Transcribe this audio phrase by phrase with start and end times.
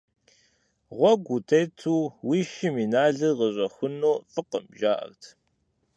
[0.97, 1.95] Гъуэгу утету
[2.27, 5.21] уи шым и налыр къыщӀэхуну фӀыкъым, жаӀэрт.